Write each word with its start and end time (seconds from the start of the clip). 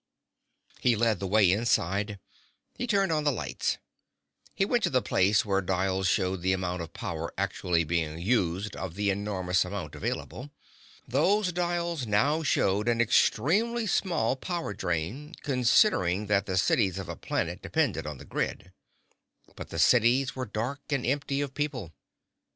He 0.79 0.95
led 0.95 1.19
the 1.19 1.27
way 1.27 1.51
inside. 1.51 2.17
He 2.73 2.87
turned 2.87 3.11
on 3.11 3.23
lights. 3.25 3.77
He 4.55 4.65
went 4.65 4.81
to 4.85 4.89
the 4.89 4.99
place 5.03 5.45
where 5.45 5.61
dials 5.61 6.07
showed 6.07 6.41
the 6.41 6.53
amount 6.53 6.81
of 6.81 6.91
power 6.91 7.31
actually 7.37 7.83
being 7.83 8.17
used 8.17 8.75
of 8.75 8.95
the 8.95 9.11
enormous 9.11 9.63
amount 9.63 9.93
available. 9.93 10.49
Those 11.07 11.51
dials 11.51 12.07
now 12.07 12.41
showed 12.41 12.87
an 12.87 12.99
extremely 12.99 13.85
small 13.85 14.35
power 14.35 14.73
drain, 14.73 15.35
considering 15.43 16.25
that 16.25 16.47
the 16.47 16.57
cities 16.57 16.97
of 16.97 17.07
a 17.07 17.15
planet 17.15 17.61
depended 17.61 18.07
on 18.07 18.17
the 18.17 18.25
grid. 18.25 18.71
But 19.55 19.69
the 19.69 19.77
cities 19.77 20.35
were 20.35 20.47
dark 20.47 20.79
and 20.89 21.05
empty 21.05 21.41
of 21.41 21.53
people. 21.53 21.93